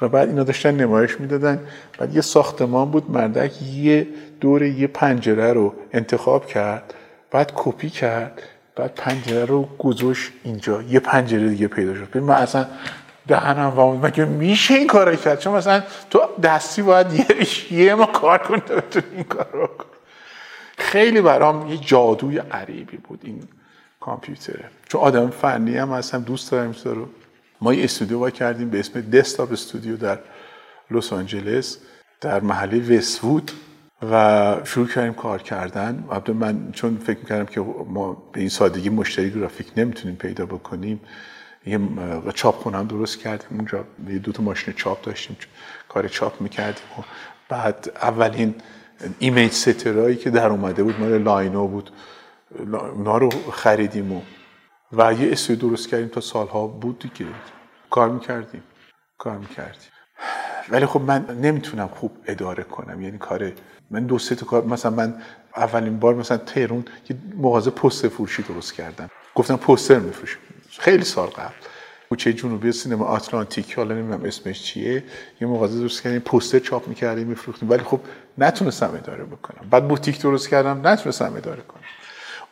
و 0.01 0.09
بعد 0.09 0.29
اینا 0.29 0.43
داشتن 0.43 0.75
نمایش 0.75 1.19
می‌دادن. 1.19 1.59
بعد 1.97 2.15
یه 2.15 2.21
ساختمان 2.21 2.91
بود 2.91 3.11
مردک 3.11 3.61
یه 3.61 4.07
دور 4.41 4.63
یه 4.63 4.87
پنجره 4.87 5.53
رو 5.53 5.73
انتخاب 5.93 6.45
کرد 6.45 6.93
بعد 7.31 7.51
کپی 7.55 7.89
کرد 7.89 8.41
بعد 8.75 8.95
پنجره 8.95 9.45
رو 9.45 9.69
گذاشت 9.79 10.31
اینجا. 10.43 10.81
یه 10.81 10.99
پنجره 10.99 11.49
دیگه 11.49 11.67
پیدا 11.67 11.95
شد. 11.95 12.17
من 12.17 12.33
اصلا 12.33 12.65
دهنم 13.27 13.69
وام 13.69 14.05
مگه 14.05 14.25
میشه 14.25 14.73
این 14.73 14.87
کارو 14.87 15.15
کرد؟ 15.15 15.39
چون 15.39 15.53
مثلا 15.53 15.83
تو 16.09 16.19
دستی 16.43 16.81
باید 16.81 17.13
یه, 17.13 17.83
یه 17.85 17.95
ما 17.95 18.05
کار 18.05 18.37
کنی 18.37 18.61
بتونی 18.61 19.05
این 19.15 19.23
کار 19.23 19.49
رو 19.53 19.67
کن 19.67 19.85
خیلی 20.77 21.21
برام 21.21 21.67
یه 21.67 21.77
جادوی 21.77 22.37
عریبی 22.37 22.97
بود 22.97 23.19
این 23.23 23.43
کامپیوتره 23.99 24.69
چون 24.89 25.01
آدم 25.01 25.29
فنی 25.29 25.77
هم 25.77 25.89
هستم 25.89 26.21
دوست 26.21 26.51
دارم 26.51 26.75
رو 26.85 27.07
ما 27.61 27.73
یه 27.73 27.83
استودیو 27.83 28.19
با 28.19 28.29
کردیم 28.29 28.69
به 28.69 28.79
اسم 28.79 29.01
دسکتاپ 29.01 29.51
استودیو 29.51 29.97
در 29.97 30.19
لس 30.91 31.13
آنجلس 31.13 31.77
در 32.21 32.39
محله 32.39 32.97
وستوود 32.97 33.51
و 34.11 34.55
شروع 34.63 34.87
کردیم 34.87 35.13
کار 35.13 35.41
کردن. 35.41 36.05
البته 36.11 36.33
من 36.33 36.71
چون 36.71 36.97
فکر 36.97 37.19
می‌کردم 37.19 37.45
که 37.45 37.61
ما 37.89 38.13
به 38.33 38.39
این 38.39 38.49
سادگی 38.49 38.89
مشتری 38.89 39.31
گرافیک 39.31 39.67
نمی‌تونیم 39.77 40.15
پیدا 40.15 40.45
بکنیم. 40.45 40.99
یه 41.65 41.79
چاپ 42.33 42.55
خونه 42.55 42.83
درست 42.83 43.19
کردیم. 43.19 43.47
اونجا 43.57 43.85
یه 44.07 44.19
دو 44.19 44.31
تا 44.31 44.43
ماشین 44.43 44.73
چاپ 44.73 45.01
داشتیم 45.01 45.37
کار 45.89 46.07
چاپ 46.07 46.41
می‌کردیم 46.41 46.83
و 46.99 47.01
بعد 47.49 47.91
اولین 48.01 48.55
image 49.19 49.51
setter 49.51 49.94
هایی 49.94 50.15
که 50.15 50.29
در 50.29 50.47
اومده 50.47 50.83
بود 50.83 50.99
مال 50.99 51.17
لاینو 51.17 51.67
بود. 51.67 51.89
اونا 52.69 53.17
رو 53.17 53.29
خریدیم 53.51 54.11
و 54.11 54.21
و 54.93 55.13
یه 55.13 55.31
استودیو 55.31 55.69
درست 55.69 55.89
کردیم 55.89 56.07
تا 56.07 56.21
سالها 56.21 56.67
بود 56.67 56.99
دیگه. 56.99 57.31
کار 57.89 58.09
می‌کردیم. 58.09 58.63
کار 59.17 59.37
می‌کردیم. 59.37 59.89
ولی 60.69 60.85
خب 60.85 61.01
من 61.01 61.25
نمی‌تونم 61.41 61.87
خوب 61.87 62.11
اداره 62.25 62.63
کنم. 62.63 63.01
یعنی 63.01 63.17
کار 63.17 63.51
من 63.91 64.05
دو 64.05 64.19
سه 64.19 64.35
تا 64.35 64.45
کار 64.45 64.65
مثلا 64.65 64.91
من 64.91 65.21
اولین 65.57 65.99
بار 65.99 66.15
مثلا 66.15 66.37
تهرون 66.37 66.85
یه 67.09 67.17
مغازه 67.37 67.71
پوستر 67.71 68.07
فروشی 68.07 68.43
درست 68.43 68.73
کردم. 68.73 69.09
گفتم 69.35 69.55
پوستر 69.55 69.99
میفروشیم 69.99 70.39
خیلی 70.79 71.03
سال 71.03 71.27
قبل. 71.27 71.53
کوچه 72.09 72.33
جنوبی 72.33 72.71
سینما 72.71 73.05
آتلانتیک 73.05 73.73
حالا 73.73 73.95
نمی‌دونم 73.95 74.25
اسمش 74.25 74.63
چیه. 74.63 75.03
یه 75.41 75.47
مغازه 75.47 75.79
درست 75.79 76.01
کردیم 76.01 76.19
پوستر 76.19 76.59
چاپ 76.59 76.87
می‌کردیم 76.87 77.27
میفروختیم. 77.27 77.69
ولی 77.69 77.83
خب 77.83 77.99
نتونستم 78.37 78.93
اداره 79.03 79.23
بکنم. 79.23 79.69
بعد 79.69 79.87
بوتیک 79.87 80.21
درست 80.21 80.49
کردم 80.49 80.87
نتونستم 80.87 81.33
اداره 81.37 81.61
کنم. 81.61 81.81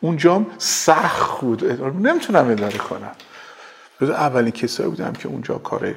اونجام 0.01 0.51
سخت 0.57 1.41
بود. 1.41 1.81
نمی‌تونم 2.07 2.51
اداره 2.51 2.77
کنم. 2.77 3.15
اولین 4.01 4.51
کسایی 4.51 4.89
بودم 4.89 5.13
که 5.13 5.27
اونجا 5.27 5.55
کار 5.57 5.95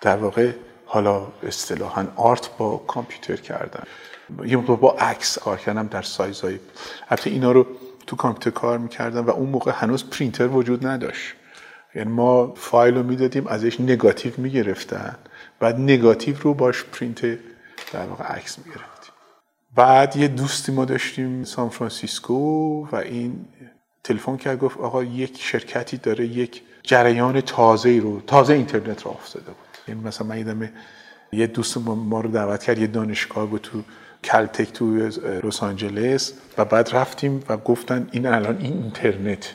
در 0.00 0.16
واقع 0.16 0.52
حالا 0.86 1.26
اصطلاحا 1.42 2.06
آرت 2.16 2.50
با 2.58 2.76
کامپیوتر 2.76 3.36
کردن. 3.36 3.82
یه 4.44 4.56
با 4.56 4.92
عکس 4.92 5.38
کار 5.38 5.56
کردم 5.56 5.86
در 5.86 6.02
سایزهای 6.02 6.58
حتی 7.06 7.30
اینا 7.30 7.52
رو 7.52 7.66
تو 8.08 8.16
کامپیوتر 8.16 8.50
کار 8.50 8.78
می‌کردم 8.78 9.26
و 9.26 9.30
اون 9.30 9.48
موقع 9.48 9.72
هنوز 9.74 10.10
پرینتر 10.10 10.46
وجود 10.46 10.86
نداشت. 10.86 11.34
یعنی 11.94 12.10
ما 12.10 12.54
فایل 12.54 12.94
رو 12.94 13.02
می‌دادیم 13.02 13.46
ازش 13.46 13.80
نگاتیو 13.80 14.32
می‌گرفتن 14.36 15.16
بعد 15.60 15.80
نگاتیو 15.80 16.36
رو 16.40 16.54
باش 16.54 16.84
پرینت 16.84 17.22
در 17.92 18.06
واقع 18.06 18.24
عکس 18.24 18.58
می‌گرفتیم. 18.58 19.12
بعد 19.74 20.16
یه 20.16 20.28
دوستی 20.28 20.72
ما 20.72 20.84
داشتیم 20.84 21.44
سان 21.44 21.68
فرانسیسکو 21.68 22.34
و 22.92 22.96
این 22.96 23.46
تلفن 24.04 24.36
کرد 24.36 24.58
گفت 24.58 24.78
آقا 24.78 25.04
یک 25.04 25.36
شرکتی 25.40 25.96
داره 25.96 26.26
یک 26.26 26.62
جریان 26.82 27.40
تازه 27.40 27.98
رو 27.98 28.20
تازه 28.20 28.54
اینترنت 28.54 29.02
رو 29.02 29.10
افتاده 29.10 29.46
بود. 29.46 29.78
یعنی 29.88 30.00
مثلا 30.00 30.26
من 30.26 30.70
یه 31.32 31.46
دوست 31.46 31.76
ما 31.86 32.20
رو 32.20 32.30
دعوت 32.30 32.62
کرد 32.62 32.78
یه 32.78 32.86
دانشگاه 32.86 33.46
بود 33.46 33.60
تو 33.60 33.82
کلتک 34.24 34.72
تو 34.72 34.96
لس 35.44 35.62
آنجلس 35.62 36.32
و 36.58 36.64
بعد 36.64 36.90
رفتیم 36.92 37.44
و 37.48 37.56
گفتن 37.56 38.08
این 38.12 38.26
الان 38.26 38.58
این 38.58 38.72
اینترنت. 38.72 39.52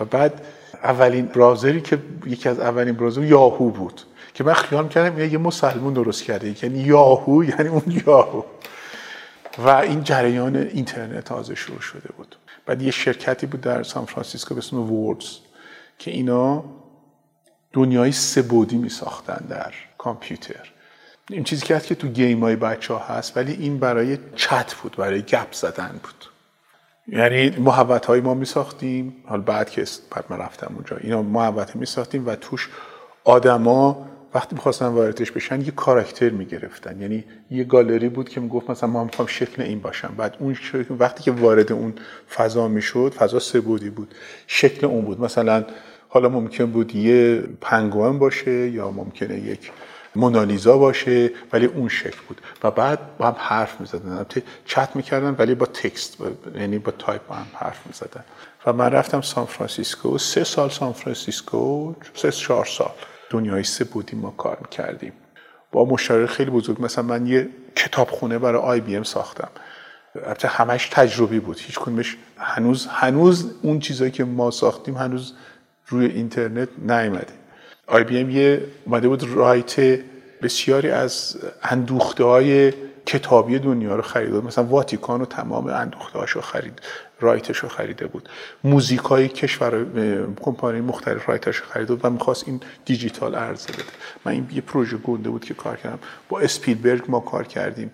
و 0.00 0.04
بعد 0.04 0.40
اولین 0.82 1.26
browser 1.26 1.73
ی 1.73 1.80
که 1.80 1.98
یکی 2.26 2.48
از 2.48 2.60
اولین 2.60 2.94
browser 2.94 3.24
یاهو 3.24 3.70
بود 3.70 4.02
که 4.34 4.44
من 4.44 4.52
خیال 4.52 4.88
کردم 4.88 5.18
یه 5.18 5.38
مسلمون 5.38 5.94
درست 5.94 6.22
کرده. 6.22 6.64
یعنی 6.64 6.78
یاهو 6.78 7.44
یعنی 7.44 7.68
اون 7.68 8.02
یاهو. 8.06 8.42
و 9.58 9.68
این 9.68 10.04
جریان 10.04 10.56
اینترنت 10.56 11.24
تازه 11.24 11.54
شروع 11.54 11.80
شده 11.80 12.08
بود. 12.16 12.36
بعد 12.66 12.82
یه 12.82 12.90
شرکتی 12.90 13.46
بود 13.46 13.60
در 13.60 13.82
سان 13.82 14.04
فرانسیسکو 14.04 14.54
به 14.54 14.58
اسم 14.58 14.92
Worlds 14.92 15.38
که 15.98 16.10
اینا 16.10 16.64
دنیای 17.72 18.12
سه 18.12 18.33
بعدی 18.33 18.76
می 18.76 18.88
ساختن 18.88 19.46
در 19.48 19.74
کامپیوتر. 19.98 20.72
این 21.32 21.44
چیزی 21.44 21.66
که 21.66 21.76
هست 21.76 21.86
که 21.86 21.94
تو 21.94 22.08
game 22.08 22.40
های 22.40 22.56
بچه 22.56 22.94
ها 22.94 23.00
هست 23.16 23.36
ولی 23.36 23.52
این 23.52 23.78
برای 23.78 24.18
چت 24.36 24.74
بود 24.74 24.96
برای 24.96 25.22
گپ 25.22 25.52
زدن 25.52 26.00
بود. 26.02 26.24
یعنی 27.08 27.50
محبت 27.50 28.06
های 28.06 28.20
ما 28.20 28.34
می 28.34 28.44
ساختیم 28.44 29.16
حال 29.26 29.40
بعد 29.40 29.70
که 29.70 29.84
بعد 30.10 30.24
من 30.30 30.38
رفتم 30.38 30.72
اونجا 30.74 30.96
اینا 30.96 31.22
محبت 31.22 31.76
می 31.76 31.86
ساختیم 31.86 32.26
و 32.26 32.34
توش 32.34 32.68
آدما 33.24 34.06
وقتی 34.34 34.54
می‌خواستن 34.54 34.86
واردش 34.86 35.30
بشن 35.30 35.60
یه 35.60 35.70
کاراکتر 35.70 36.30
می‌گرفتن. 36.30 37.00
یعنی 37.00 37.24
یه 37.50 37.64
گالری 37.64 38.08
بود 38.08 38.28
که 38.28 38.40
می‌گفت 38.40 38.70
مثلا 38.70 38.88
ما 38.88 39.04
می‌خوام 39.04 39.28
شکل 39.28 39.62
این 39.62 39.80
باشم. 39.80 40.14
بعد 40.16 40.36
اون 40.38 40.54
شکل 40.54 40.94
وقتی 40.98 41.22
که 41.22 41.30
وارد 41.30 41.72
اون 41.72 41.94
فضا 42.34 42.68
می‌شد 42.68 43.14
فضا 43.18 43.38
سبودی 43.38 43.90
بود. 43.90 44.14
شکل 44.46 44.86
اون 44.86 45.04
بود. 45.04 45.20
مثلا 45.20 45.64
حالا 46.08 46.28
ممکن 46.28 46.66
بود 46.66 46.96
یه 46.96 47.42
پنگوان 47.60 48.18
باشه 48.18 48.68
یا 48.68 48.90
ممکنه 48.90 49.38
یک 49.38 49.70
مونالیزا 50.16 50.78
باشه 50.78 51.30
ولی 51.52 51.66
اون 51.66 51.88
شکل 51.88 52.18
بود. 52.28 52.40
و 52.62 52.70
بعد 52.70 53.16
با 53.18 53.26
هم 53.26 53.36
حرف 53.38 53.80
می‌زدن. 53.80 54.26
چت 54.66 54.96
می‌کردن 54.96 55.36
ولی 55.38 55.54
با 55.54 55.66
text 55.66 56.16
یعنی 56.54 56.78
با 56.78 56.92
تایپ 56.92 57.26
با 57.26 57.34
هم 57.34 57.46
حرف 57.54 57.86
می‌زدن. 57.86 58.24
و 58.66 58.72
من 58.72 58.90
رفتم 58.90 59.20
سان 59.20 59.46
فرانسیسکو. 59.46 60.18
سه 60.18 60.44
سال 60.44 60.70
سان 60.70 60.92
فرانسیسکو 60.92 61.94
سه 62.14 62.30
چهار 62.30 62.64
سال. 62.64 62.90
دنیای 63.30 63.64
سه 63.64 63.84
بودیم 63.84 64.18
ما 64.18 64.30
کار 64.30 64.58
می‌کردیم. 64.60 65.12
با 65.72 65.84
مشتری 65.84 66.26
خیلی 66.26 66.50
بزرگ 66.50 66.84
مثلا 66.84 67.04
من 67.04 67.26
یه 67.26 67.48
کتابخونه 67.76 68.38
برای 68.38 68.62
آی 68.62 68.80
بی 68.80 68.96
ام 68.96 69.02
ساختم. 69.02 69.48
البته 70.14 70.48
همش 70.48 70.88
تجربی 70.88 71.40
بود. 71.40 71.58
هیچ 71.60 71.78
کدومش 71.78 72.16
هنوز 72.36 72.86
هنوز 72.86 73.54
اون 73.62 73.80
چیزایی 73.80 74.10
که 74.10 74.24
ما 74.24 74.50
ساختیم 74.50 74.96
هنوز 74.96 75.32
روی 75.86 76.06
اینترنت 76.06 76.68
نیومده. 76.78 77.39
آی 77.90 78.04
بی 78.04 78.18
ام 78.18 78.30
یه 78.30 78.64
اومده 78.84 79.08
بود 79.08 79.22
right 79.22 80.00
بسیاری 80.42 80.90
از 80.90 81.36
اندوخته 81.62 82.24
های 82.24 82.72
کتابی 83.06 83.58
دنیا 83.58 83.96
رو 83.96 84.02
خرید. 84.02 84.34
مثلا 84.34 84.64
واتیکان 84.64 85.20
و 85.22 85.24
تمام 85.24 85.66
اندوخته 85.66 86.18
هاشو 86.18 86.40
خرید 86.40 86.82
رایتش 87.20 87.58
رو 87.58 87.68
خریده 87.68 88.06
بود. 88.06 88.28
موزیک 88.64 89.00
های 89.00 89.28
کشور 89.28 89.86
کمپانی 90.40 90.80
مختلف 90.80 91.28
رایتش 91.28 91.56
رو 91.56 91.64
خریده 91.70 91.94
بود 91.94 92.04
و 92.04 92.10
می‌خواست 92.10 92.44
این 92.46 92.60
دیجیتال 92.84 93.34
عرضه 93.34 93.72
بده. 93.72 93.82
من 94.24 94.32
این 94.32 94.48
یه 94.52 94.60
پروژه 94.60 94.96
گنده 94.96 95.30
بود 95.30 95.44
که 95.44 95.54
کار 95.54 95.76
کردم. 95.76 95.98
با 96.28 96.40
اسپیلبرگ 96.40 97.02
ما 97.08 97.20
کار 97.20 97.44
کردیم. 97.44 97.90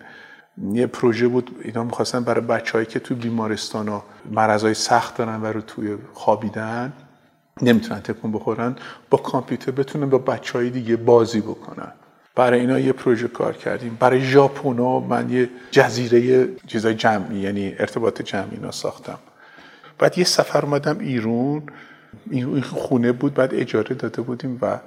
یه 0.73 0.87
پروژه 0.87 1.29
بود 1.29 1.51
اینا 1.63 1.85
می‌خواستن 1.85 2.25
برای 2.25 2.41
بچههایی 2.41 2.87
که 2.87 2.99
تو 2.99 3.15
بیمارستان 3.15 3.89
ها 3.89 4.05
مرضای 4.31 4.75
سخت 4.75 5.17
دارن 5.17 5.43
و 5.43 5.47
رو 5.47 5.61
توی 5.61 5.97
خوابیدن 6.13 6.93
نمی‌تونن 7.63 8.01
تکون 8.01 8.33
بخورن 8.33 8.77
با 9.11 9.19
کامپیوتر 9.19 9.71
بتونن 9.71 10.11
با 10.11 10.19
بچه 10.19 10.59
های 10.59 10.71
دیگه 10.71 10.97
بازی 10.97 11.41
بکنن. 11.41 11.93
برای 12.35 12.61
اینا 12.61 12.79
یه 12.79 12.93
پروژه 12.93 13.29
کار 13.29 13.53
کردیم. 13.53 13.97
برای 14.01 14.21
ژاپونا 14.21 15.01
من 15.01 15.31
یه 15.31 15.49
جزیره 15.71 16.49
چیزای 16.67 16.95
جمعی 16.95 17.39
یعنی 17.39 17.75
ارتباط 17.79 18.23
جمعی 18.23 18.51
اینا 18.57 18.71
ساختم. 18.71 19.19
بعد 19.99 20.19
یه 20.19 20.25
سفر 20.25 20.65
اومدم 20.65 20.99
ایرون. 20.99 21.63
این 22.31 22.61
خونه 22.61 23.13
بود 23.13 23.35
بعد 23.35 23.55
اجاره 23.55 23.95
داده 23.95 24.23
بودیم 24.23 24.59
و 24.63 24.79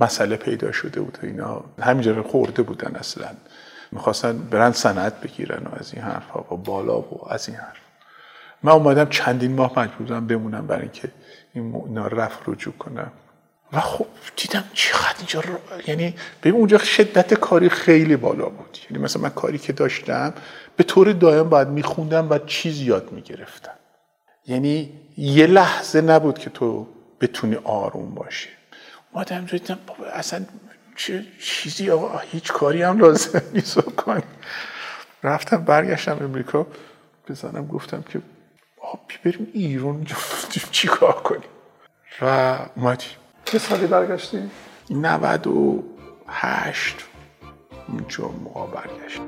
مسئله 0.00 0.36
پیدا 0.36 0.72
شده 0.72 1.00
بود 1.00 1.18
اینا. 1.22 1.64
همینجا 1.80 2.22
خورده 2.22 2.62
بودن 2.62 2.96
اصلا. 2.96 3.28
می‌خواستن 3.92 4.38
برن 4.38 4.72
سند 4.72 5.20
بگیرن 5.20 5.62
و 5.64 5.68
از 5.80 5.94
این 5.94 6.02
حرف 6.02 6.28
ها 6.28 6.46
و 6.50 6.56
بالا 6.56 7.00
و 7.00 7.20
از 7.30 7.48
این 7.48 7.56
حرف 7.56 7.76
من 8.62 8.72
اومدم 8.72 9.08
چندین 9.08 9.54
ماه 9.54 9.78
مجبور 9.78 9.96
بودم 9.98 10.26
بمونم 10.26 10.66
برای 10.66 10.82
اینکه 10.82 11.08
اینا 11.54 12.06
رفت 12.06 12.38
رجوع 12.46 12.74
کنم. 12.74 13.12
و 13.72 13.80
خب 13.80 14.06
دیدم 14.36 14.64
چقدر 14.72 15.14
اینجا 15.18 15.40
رو... 15.40 15.54
یعنی 15.86 16.14
به 16.40 16.50
اونجا 16.50 16.78
شدت 16.78 17.34
کاری 17.34 17.68
خیلی 17.68 18.16
بالا 18.16 18.48
بود. 18.48 18.78
یعنی 18.90 19.02
مثلا 19.02 19.22
من 19.22 19.28
کاری 19.28 19.58
که 19.58 19.72
داشتم 19.72 20.34
به 20.76 20.84
طور 20.84 21.12
دائم 21.12 21.48
باید 21.48 21.68
میخوندم 21.68 22.30
و 22.30 22.38
چیز 22.38 22.80
یاد 22.80 23.12
می‌گرفتم. 23.12 23.72
یعنی 24.46 24.92
یه 25.16 25.46
لحظه 25.46 26.00
نبود 26.00 26.38
که 26.38 26.50
تو 26.50 26.86
بتونی 27.20 27.56
آروم 27.64 28.14
باشی. 28.14 28.48
اومدم 29.12 29.44
دیدم 29.44 29.78
اصلا 30.14 30.44
چه 30.96 31.24
چیزی 31.40 31.90
آقا؟ 31.90 32.18
هیچ 32.18 32.52
کاری 32.52 32.82
هم 32.82 32.98
لازم 32.98 33.42
نیست 33.54 33.78
بکنی. 33.78 34.22
رفتم 35.22 35.64
برگشتم 35.64 36.18
امریکا 36.20 36.66
بزنم 37.28 37.66
گفتم 37.66 38.02
که 38.02 38.22
بریم 39.24 39.48
ایران 39.54 40.06
چی 40.70 40.88
کار 40.88 41.12
کنیم. 41.12 41.48
و 42.20 42.58
اومدیم. 42.76 43.08
چه 43.44 43.58
سالی 43.58 43.86
برگشتی؟ 43.86 44.50
98 44.90 46.96
اونجا 47.88 48.28
موقع 48.28 48.66
برگشت 48.66 49.20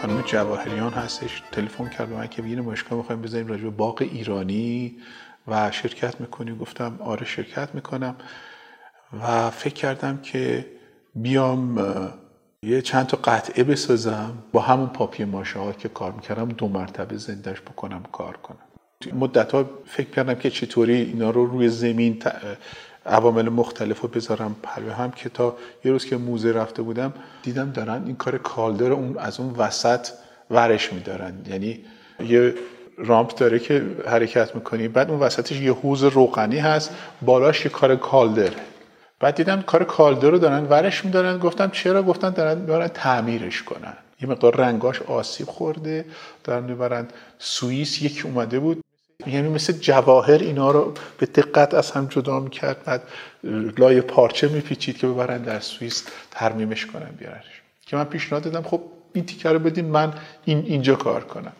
خانم 0.00 0.22
جواهریان 0.26 0.92
هستش. 0.92 1.42
تلفن 1.52 1.88
کرد 1.88 2.08
به 2.08 2.16
من 2.16 2.26
که 2.26 2.42
یه 2.42 2.56
نمایشگاه 2.56 2.98
می‌خوایم 2.98 3.22
بزنیم 3.22 3.46
راجع 3.46 3.62
به 3.62 3.70
باغ 3.70 4.02
ایرانی. 4.02 4.98
و 5.48 5.70
شرکت 5.70 6.20
می‌کنیم 6.20 6.58
گفتم 6.58 6.98
آره 7.00 7.26
شرکت 7.26 7.74
می‌کنم. 7.74 8.16
و 9.22 9.50
فکر 9.50 9.74
کردم 9.74 10.18
که 10.22 10.66
بیام 11.14 11.78
یه 12.62 12.82
چند 12.82 13.06
تا 13.06 13.18
قطعه 13.24 13.64
بسازم 13.64 14.38
با 14.52 14.60
همون 14.60 14.88
پاپی 14.88 15.24
ماشه 15.24 15.72
که 15.78 15.88
کار 15.88 16.12
می‌کردم 16.12 16.48
دو 16.48 16.68
مرتبه 16.68 17.16
زندش 17.16 17.60
بکنم 17.60 18.02
کار 18.12 18.36
کنم. 18.36 18.58
مدت 19.14 19.52
ها 19.52 19.70
فکر 19.86 20.10
کردم 20.10 20.34
که 20.34 20.50
چطوری 20.50 20.94
اینا 20.94 21.30
رو 21.30 21.46
روی 21.46 21.68
زمین 21.68 22.22
عوامل 23.06 23.48
مختلف 23.48 24.00
رو 24.00 24.08
بذارم 24.08 24.56
پلوه 24.62 24.92
هم 24.92 25.10
که 25.10 25.28
تا 25.28 25.56
یه 25.84 25.92
روز 25.92 26.04
که 26.04 26.16
موزه 26.16 26.52
رفته 26.52 26.82
بودم 26.82 27.12
دیدم 27.42 27.70
دارن 27.70 28.02
این 28.06 28.16
کار 28.16 28.38
کالدر 28.38 28.92
اون 28.92 29.18
از 29.18 29.40
اون 29.40 29.54
وسط 29.54 30.08
ورش 30.50 30.92
میدارن. 30.92 31.34
یعنی 31.46 31.84
یه 32.20 32.54
رامپ 32.98 33.34
داره 33.34 33.58
که 33.58 33.82
حرکت 34.06 34.54
می‌کنی. 34.54 34.88
بعد 34.88 35.10
اون 35.10 35.20
وسطش 35.20 35.60
یه 35.60 35.72
حوز 35.72 36.04
روغنی 36.04 36.58
هست. 36.58 36.94
بالاش 37.22 37.64
یه 37.64 37.70
کار 37.70 37.96
کالدره 37.96 38.56
بعد 39.20 39.34
دیدم 39.34 39.62
کار 39.62 39.84
کالدر 39.84 40.30
رو 40.30 40.38
دارن 40.38 40.64
ورش 40.64 41.04
میدارن. 41.04 41.38
گفتم 41.38 41.70
چرا؟ 41.70 42.02
گفتن 42.02 42.30
دارن 42.30 42.58
می‌برن 42.58 42.88
تعمیرش 42.88 43.62
کنن. 43.62 43.94
یه 44.22 44.28
مقدار 44.28 44.56
رنگاش 44.56 45.02
آسیب 45.02 45.46
خورده. 45.46 46.04
دارن 46.44 46.64
می‌برن. 46.64 47.08
سوئیس 47.38 48.02
یکی 48.02 48.22
اومده 48.22 48.58
بود. 48.58 48.84
یعنی 49.26 49.48
مثل 49.48 49.72
جواهر 49.72 50.38
اینا 50.38 50.70
رو 50.70 50.94
به 51.18 51.26
دقت 51.26 51.74
از 51.74 51.90
هم 51.90 52.06
جدا 52.06 52.40
می‌کرد. 52.40 52.76
بعد 52.84 53.02
لای 53.78 54.00
پارچه 54.00 54.48
میپیچید 54.48 54.98
که 54.98 55.06
ببرن 55.06 55.42
در 55.42 55.60
سوئیس 55.60 56.04
ترمیمش 56.30 56.86
کنن 56.86 57.10
بیارنش. 57.18 57.62
که 57.86 57.96
من 57.96 58.04
پیشنهاد 58.04 58.42
دادم 58.42 58.62
خب 58.62 58.80
این 59.12 59.26
تیکه 59.26 59.48
رو 59.48 59.58
بدین 59.58 59.84
من 59.84 60.12
این 60.44 60.64
اینجا 60.66 60.94
کار 60.94 61.24
کنم. 61.24 61.52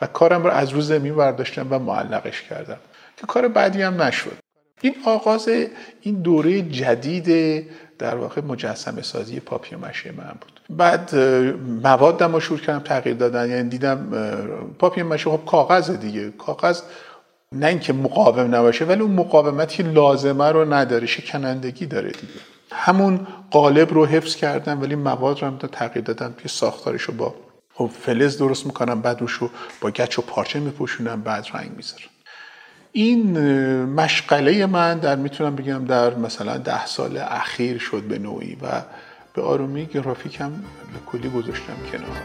و 0.00 0.06
کارم 0.06 0.44
رو 0.44 0.50
از 0.50 0.70
روز 0.70 0.88
زمین 0.88 1.14
برداشتم 1.14 1.66
و 1.70 1.78
معلقش 1.78 2.42
کردم. 2.42 2.76
که 3.16 3.26
کار 3.26 3.48
بعدی 3.48 3.82
هم 3.82 4.02
نشد. 4.02 4.36
این 4.80 4.94
آغاز 5.04 5.48
این 6.00 6.22
دوره 6.22 6.62
جدید 6.62 7.64
در 7.98 8.14
واقع 8.14 8.40
مجسمه 8.40 9.02
سازی 9.02 9.40
پاپی 9.40 9.76
مشه 9.76 10.12
من 10.12 10.34
بود. 10.40 10.60
بعد 10.70 11.14
موادم 11.82 12.32
رو 12.32 12.40
شروع 12.40 12.58
کردم 12.58 12.78
تغییر 12.78 13.16
دادن. 13.16 13.50
یعنی 13.50 13.68
دیدم 13.68 14.10
پاپی 14.78 15.02
مشه 15.02 15.30
خب 15.30 15.44
کاغذ 15.46 15.90
دیگه. 15.90 16.30
کاغذ 16.30 16.82
نه 17.52 17.66
اینکه 17.66 17.92
مقاوم 17.92 18.54
نباشه 18.54 18.84
ولی 18.84 19.00
اون 19.00 19.12
مقاومتی 19.12 19.82
لازمه 19.82 20.48
رو 20.48 20.74
نداره 20.74 21.06
شکنندگی 21.06 21.86
داره 21.86 22.10
دیگه. 22.10 22.40
همون 22.72 23.26
قالب 23.50 23.94
رو 23.94 24.06
حفظ 24.06 24.36
کردم 24.36 24.82
ولی 24.82 24.94
مواد 24.94 25.42
رو 25.42 25.46
هم 25.46 25.58
تغییر 25.58 26.04
دادم 26.04 26.34
که 26.42 26.48
ساختارش 26.48 27.02
رو 27.02 27.14
با 27.14 27.34
خب 27.78 27.90
فلز 28.02 28.38
درست 28.38 28.66
می‌کنم 28.66 29.00
بعد 29.02 29.20
روش 29.20 29.32
رو 29.32 29.50
با 29.80 29.90
گچ 29.90 30.18
و 30.18 30.22
پارچه 30.22 30.60
میپوشونم 30.60 31.22
بعد 31.22 31.46
رنگ 31.54 31.70
می‌ذارم. 31.76 32.08
این 32.92 33.38
مشغله 33.84 34.66
من 34.66 34.98
در 34.98 35.16
می‌تونم 35.16 35.56
بگم 35.56 35.84
در 35.84 36.14
مثلا 36.14 36.58
ده 36.58 36.86
سال 36.86 37.16
اخیر 37.16 37.78
شد 37.78 38.02
به 38.02 38.18
نوعی 38.18 38.54
و 38.62 38.82
به 39.34 39.42
آرومی 39.42 39.86
گرافیکم 39.86 40.50
به 40.50 40.98
کلی 41.06 41.28
گذاشتم 41.30 41.76
کنار. 41.92 42.16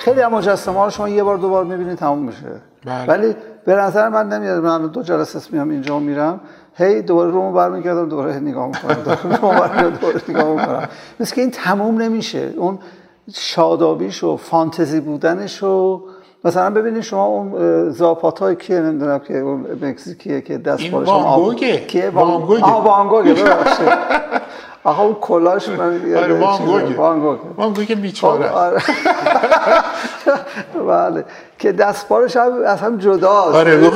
خیلی 0.00 0.20
هم 0.20 0.34
مجسمه 0.34 0.78
ها 0.78 0.90
شما 0.90 1.08
یه 1.08 1.22
بار 1.24 1.36
دوبار 1.36 1.64
می‌بینید 1.64 1.98
تموم 1.98 2.18
میشه. 2.18 2.46
بله. 2.84 3.04
ولی 3.06 3.36
به 3.64 3.74
نظر 3.74 4.08
من 4.08 4.28
نمیاد. 4.28 4.62
من 4.62 4.86
دو 4.86 5.02
جلسه 5.02 5.40
میام 5.52 5.70
اینجا 5.70 5.98
میرم. 5.98 6.40
هی 6.74 7.02
دوباره 7.02 7.30
رومو 7.30 7.52
برمیگردم 7.52 8.08
دوباره 8.08 8.36
نگاه 8.36 8.66
می‌کنم. 8.66 8.94
دوباره 8.94 9.90
دوباره 9.90 10.20
نگاه 10.28 10.50
می‌کنم. 10.50 10.88
مثل 11.20 11.34
که 11.34 11.40
این 11.40 11.50
تموم 11.50 12.02
نمیشه. 12.02 12.52
اون 12.56 12.78
شادابیش 13.34 14.24
و 14.24 14.36
فانتزی 14.36 15.00
بودنش 15.00 15.62
و 15.62 16.02
مثلا 16.44 16.70
ببینید 16.70 17.02
شما 17.02 17.24
اون 17.24 17.90
زاپات 17.90 18.38
های 18.38 18.56
کیه 18.56 18.80
نمی‌دونم 18.80 19.18
که 19.18 19.38
اون 19.38 19.66
مکزیکیه 19.82 20.40
که 20.40 20.58
دست 20.58 20.80
این 20.80 20.92
وانگوگه 20.92 21.86
کیه 21.86 22.10
وانگوگه 22.10 22.64
آه 22.64 22.84
وانگوگه 22.84 23.34
آقا 24.84 25.02
اون 25.02 25.14
کلاش 25.14 25.68
من 25.68 26.16
آره 26.16 26.34
وانگوگه 26.34 26.96
وانگوگه 27.56 27.94
بیچاره 27.94 28.48
آره. 28.48 28.82
بله. 30.88 31.24
که 31.58 31.72
دستبارش 31.72 32.36
هم 32.36 32.52
از 32.66 32.80
هم 32.80 32.98
جداست. 32.98 33.56
آره 33.56 33.90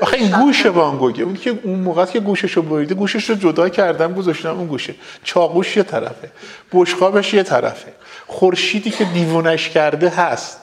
آخه 0.00 0.16
این 0.16 0.30
گوش 0.40 0.66
وانگوگه 0.66 1.24
اون 1.24 1.34
که 1.34 1.58
اون 1.62 1.78
موقع 1.78 2.04
که 2.04 2.20
گوشش 2.20 2.52
رو 2.52 2.62
بریده 2.62 2.94
گوشش 2.94 3.30
رو 3.30 3.36
جدا 3.36 3.68
کردم 3.68 4.14
گذاشتم 4.14 4.50
اون 4.50 4.66
گوشه. 4.66 4.94
چاقوش 5.24 5.76
یه 5.76 5.82
طرفه. 5.82 6.30
بشقابش 6.72 7.34
یه 7.34 7.42
طرفه. 7.42 7.92
خورشیدی 8.26 8.90
که 8.90 9.04
دیوونش 9.04 9.68
کرده 9.68 10.08
هست. 10.08 10.60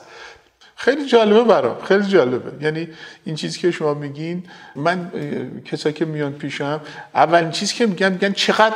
خیلی 0.80 1.06
جالبه 1.06 1.44
برام 1.44 1.76
خیلی 1.84 2.06
جالبه. 2.06 2.64
یعنی 2.64 2.88
این 3.24 3.34
چیزی 3.34 3.58
که 3.58 3.70
شما 3.70 3.94
میگین 3.94 4.44
من 4.76 5.10
کسایی 5.64 5.94
که 5.94 6.04
میان 6.04 6.32
پیشم 6.32 6.80
اولین 7.14 7.50
چیزی 7.50 7.74
که 7.74 7.86
میگن 7.86 8.12
میگن 8.12 8.32
چقدر 8.32 8.74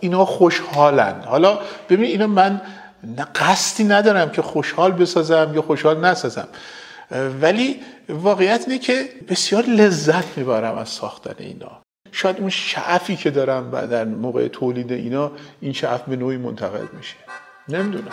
اینا 0.00 0.24
خوشحالن. 0.24 1.22
حالا 1.24 1.58
ببین 1.88 2.04
اینا 2.04 2.26
من 2.26 2.60
قصدی 3.34 3.84
ندارم 3.84 4.30
که 4.30 4.42
خوشحال 4.42 4.92
بسازم 4.92 5.52
یا 5.54 5.62
خوشحال 5.62 6.04
نسازم. 6.04 6.48
ولی 7.40 7.80
واقعیت 8.08 8.64
اینه 8.66 8.78
که 8.78 9.08
بسیار 9.28 9.64
لذت 9.64 10.38
می‌برم 10.38 10.78
از 10.78 10.88
ساختن 10.88 11.34
اینا. 11.38 11.82
شاید 12.12 12.40
اون 12.40 12.50
شعفی 12.50 13.16
که 13.16 13.30
دارم 13.30 13.86
در 13.86 14.04
موقع 14.04 14.48
تولید 14.48 14.92
اینا 14.92 15.32
این 15.60 15.72
شعف 15.72 16.02
به 16.02 16.16
نوعی 16.16 16.36
منتقل 16.36 16.86
میشه. 16.96 17.16
نمی‌دونم. 17.68 18.12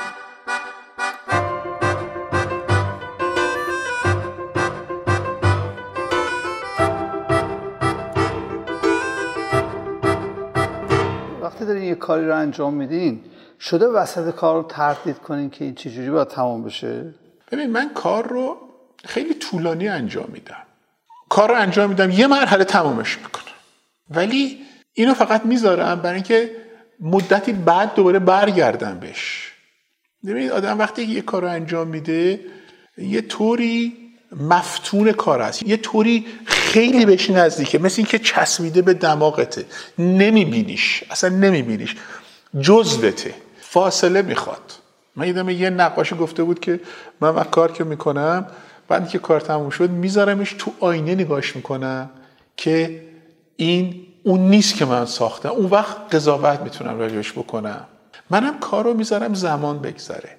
یه 11.93 11.99
کاری 11.99 12.27
رو 12.27 12.35
انجام 12.37 12.73
میدین 12.73 13.19
شده 13.59 13.87
وسط 13.87 14.35
کار 14.35 14.61
رو 14.61 14.67
تردید 14.69 15.17
کنین 15.17 15.49
که 15.49 15.65
این 15.65 15.75
چجوری 15.75 16.09
باید 16.09 16.27
تمام 16.27 16.63
بشه؟ 16.63 17.13
ببین 17.51 17.69
من 17.69 17.89
کار 17.93 18.27
رو 18.27 18.57
خیلی 19.05 19.33
طولانی 19.33 19.87
انجام 19.87 20.29
میدم. 20.33 20.63
کار 21.29 21.49
رو 21.49 21.55
انجام 21.55 21.89
میدم 21.89 22.11
یه 22.11 22.27
مرحله 22.27 22.63
تمامش 22.63 23.17
می‌کنم. 23.17 23.53
ولی 24.09 24.57
اینو 24.93 25.13
فقط 25.13 25.45
می‌ذارم 25.45 26.01
برای 26.01 26.15
اینکه 26.15 26.51
مدتی 26.99 27.53
بعد 27.53 27.95
دوباره 27.95 28.19
برگردم 28.19 28.99
بهش. 28.99 29.51
ببینید 30.25 30.51
آدم 30.51 30.79
وقتی 30.79 31.03
یه 31.03 31.21
کار 31.21 31.41
رو 31.41 31.49
انجام 31.49 31.87
میده 31.87 32.39
یه 32.97 33.21
طوری 33.21 33.97
مفتون 34.31 35.11
کار 35.11 35.41
است 35.41 35.63
یه 35.63 35.77
طوری 35.77 36.25
خیلی 36.73 37.05
بهش 37.05 37.29
نزدیکه. 37.29 37.79
مثل 37.79 37.95
اینکه 37.97 38.19
چسبیده 38.19 38.81
به 38.81 38.93
دماغته. 38.93 39.65
نمیبینیش. 39.99 41.03
اصلا 41.11 41.29
نمیبینیش. 41.29 41.95
جزوته. 42.59 43.33
فاصله 43.61 44.21
می‌خواد. 44.21 44.71
من 45.15 45.27
یادم 45.27 45.49
یه 45.49 45.69
نقاشی 45.69 46.15
گفته 46.15 46.43
بود 46.43 46.59
که 46.59 46.79
من 47.21 47.29
وقت 47.29 47.49
کار 47.49 47.71
که 47.71 47.83
می‌کنم 47.83 48.47
بعد 48.87 49.09
که 49.09 49.19
کار 49.19 49.39
تموم 49.41 49.69
شد 49.69 49.89
میذارمش 49.89 50.55
تو 50.59 50.71
آینه 50.79 51.15
نگاش 51.15 51.55
می‌کنم 51.55 52.09
که 52.57 53.01
این 53.55 54.05
اون 54.23 54.39
نیست 54.39 54.75
که 54.75 54.85
من 54.85 55.05
ساختم. 55.05 55.49
اون 55.49 55.65
وقت 55.65 56.15
قضاوت 56.15 56.59
می‌تونم 56.59 56.99
راجبش 56.99 57.31
بکنم. 57.31 57.85
منم 58.29 58.59
کار 58.59 58.83
رو 58.83 58.93
می‌ذارم 58.93 59.33
زمان 59.33 59.79
بگذره. 59.79 60.35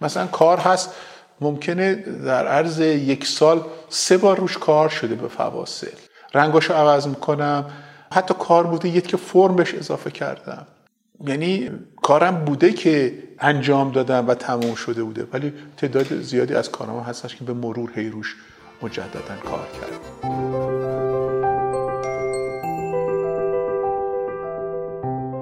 مثلا 0.00 0.26
کار 0.26 0.58
هست 0.58 0.94
ممکنه 1.40 1.94
در 2.24 2.46
عرض 2.46 2.80
یک 2.80 3.26
سال 3.26 3.64
سه 3.88 4.16
بار 4.16 4.36
روش 4.36 4.58
کار 4.58 4.88
شده 4.88 5.14
به 5.14 5.28
فواصل. 5.28 5.96
رنگاشو 6.34 6.74
عوض 6.74 7.06
می‌کنم. 7.06 7.64
حتی 8.12 8.34
کار 8.38 8.66
بوده 8.66 8.88
یه 8.88 9.00
که 9.00 9.16
فرم 9.16 9.56
بهش 9.56 9.74
اضافه 9.74 10.10
کردم. 10.10 10.66
یعنی 11.26 11.70
کارم 12.02 12.44
بوده 12.44 12.72
که 12.72 13.14
انجام 13.38 13.92
دادم 13.92 14.28
و 14.28 14.34
تموم 14.34 14.74
شده 14.74 15.02
بوده 15.02 15.26
ولی 15.32 15.52
تعداد 15.76 16.20
زیادی 16.20 16.54
از 16.54 16.70
کارم 16.70 17.00
هستش 17.00 17.36
که 17.36 17.44
به 17.44 17.52
مرور 17.52 17.92
هی 17.94 18.08
روش 18.08 18.36
مجددا 18.82 19.36
کار 19.44 19.66
کرد 19.80 20.00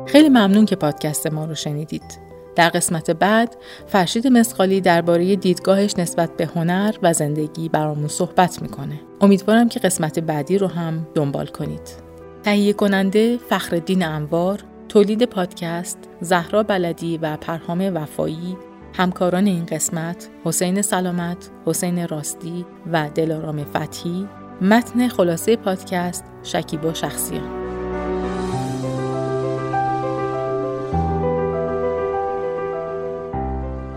خیلی 0.06 0.28
ممنون 0.28 0.66
که 0.66 0.76
پادکست 0.76 1.26
ما 1.26 1.44
رو 1.44 1.54
شنیدید. 1.54 2.35
در 2.56 2.68
قسمت 2.68 3.10
بعد 3.10 3.56
فرشید 3.86 4.26
مسخالی 4.26 4.80
درباره 4.80 5.36
دیدگاهش 5.36 5.94
نسبت 5.98 6.36
به 6.36 6.46
هنر 6.46 6.94
و 7.02 7.12
زندگی 7.12 7.68
برامون 7.68 8.08
صحبت 8.08 8.62
می‌کنه. 8.62 9.00
امیدوارم 9.20 9.68
که 9.68 9.80
قسمت 9.80 10.18
بعدی 10.18 10.58
رو 10.58 10.66
هم 10.66 11.06
دنبال 11.14 11.46
کنید. 11.46 12.06
تهیه 12.42 12.72
کننده 12.72 13.38
فخردین 13.48 14.04
انوار، 14.04 14.58
تولید 14.88 15.22
پادکست 15.22 15.98
زهرا 16.20 16.62
بلدی 16.62 17.18
و 17.18 17.36
پرهام 17.36 17.90
وفایی، 17.94 18.56
همکاران 18.94 19.46
این 19.46 19.66
قسمت 19.66 20.28
حسین 20.44 20.82
سلامت، 20.82 21.50
حسین 21.66 22.08
راستی 22.08 22.66
و 22.92 23.10
دلارام 23.14 23.64
فتحی، 23.64 24.28
متن 24.60 25.08
خلاصه 25.08 25.56
پادکست 25.56 26.24
شکیبا 26.42 26.94
شخصیان. 26.94 27.65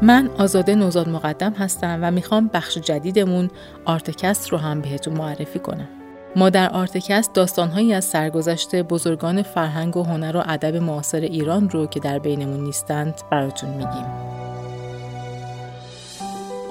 من 0.02 0.30
آزاده 0.38 0.76
نوزاد 0.76 1.10
مقدم 1.10 1.54
هستم 1.54 2.00
و 2.02 2.12
می‌خوام 2.12 2.50
بخش 2.54 2.78
جدیدمون 2.78 3.50
آرتکست 3.86 4.50
رو 4.50 4.58
هم 4.58 4.82
بهتون 4.82 5.14
معرفی 5.14 5.60
کنم. 5.60 5.88
ما 6.36 6.50
در 6.50 6.70
آرتکست 6.70 7.34
داستانهایی 7.34 7.94
از 7.94 8.06
سرگذشت 8.06 8.76
بزرگان 8.76 9.42
فرهنگ 9.42 9.98
و 9.98 10.04
هنر 10.04 10.38
و 10.38 10.44
ادب 10.46 10.76
معاصر 10.76 11.20
ایران 11.20 11.70
رو 11.70 11.88
که 11.88 12.00
در 12.00 12.20
بینمون 12.20 12.60
نیستند 12.60 13.14
براتون 13.32 13.70
میگیم. 13.70 14.06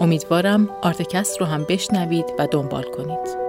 امیدوارم 0.00 0.68
آرتکست 0.82 1.40
رو 1.40 1.46
هم 1.46 1.64
بشنوید 1.68 2.24
و 2.38 2.46
دنبال 2.50 2.82
کنید. 2.82 3.48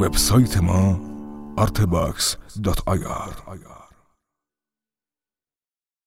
وبسایت 0.00 0.56
ما 0.62 1.13
artebox.ir 1.56 3.83